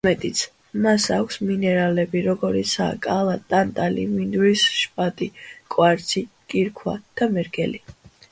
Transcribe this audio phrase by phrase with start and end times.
[0.03, 0.39] უფრო მეტიც,
[0.83, 5.29] მას აქვს მინერალები, როგორიცაა: კალა, ტანტალი, მინდვრის შპატი,
[5.75, 6.23] კვარცი,
[6.55, 7.83] კირქვა და მერგელი.